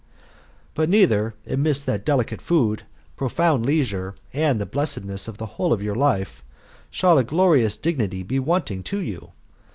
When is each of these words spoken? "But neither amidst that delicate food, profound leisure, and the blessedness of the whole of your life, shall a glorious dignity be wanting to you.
"But 0.73 0.89
neither 0.89 1.35
amidst 1.45 1.85
that 1.85 2.03
delicate 2.07 2.41
food, 2.41 2.85
profound 3.15 3.67
leisure, 3.67 4.15
and 4.33 4.59
the 4.59 4.65
blessedness 4.65 5.27
of 5.27 5.37
the 5.37 5.45
whole 5.61 5.71
of 5.71 5.83
your 5.83 5.93
life, 5.93 6.43
shall 6.89 7.19
a 7.19 7.23
glorious 7.23 7.77
dignity 7.77 8.23
be 8.23 8.39
wanting 8.39 8.81
to 8.81 8.97
you. 8.97 9.33